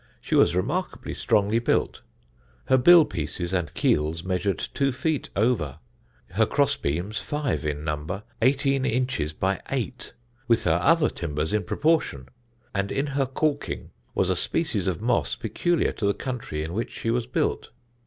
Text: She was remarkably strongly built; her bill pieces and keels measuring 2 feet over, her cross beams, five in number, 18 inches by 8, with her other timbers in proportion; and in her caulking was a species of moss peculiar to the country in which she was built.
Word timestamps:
She 0.19 0.33
was 0.33 0.55
remarkably 0.55 1.13
strongly 1.13 1.59
built; 1.59 2.01
her 2.65 2.77
bill 2.79 3.05
pieces 3.05 3.53
and 3.53 3.71
keels 3.75 4.23
measuring 4.23 4.57
2 4.57 4.91
feet 4.91 5.29
over, 5.35 5.77
her 6.31 6.47
cross 6.47 6.75
beams, 6.75 7.19
five 7.19 7.67
in 7.67 7.83
number, 7.83 8.23
18 8.41 8.83
inches 8.83 9.31
by 9.31 9.61
8, 9.69 10.11
with 10.47 10.63
her 10.63 10.79
other 10.81 11.07
timbers 11.11 11.53
in 11.53 11.63
proportion; 11.65 12.29
and 12.73 12.91
in 12.91 13.05
her 13.05 13.27
caulking 13.27 13.91
was 14.15 14.31
a 14.31 14.35
species 14.35 14.87
of 14.87 15.01
moss 15.03 15.35
peculiar 15.35 15.91
to 15.91 16.07
the 16.07 16.15
country 16.15 16.63
in 16.63 16.73
which 16.73 16.89
she 16.89 17.11
was 17.11 17.27
built. 17.27 17.69